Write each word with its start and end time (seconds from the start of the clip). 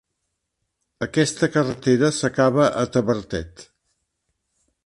Aquesta 1.07 1.51
carretera 1.57 2.11
s'acaba 2.21 2.67
a 2.85 2.89
Tavertet. 2.97 3.67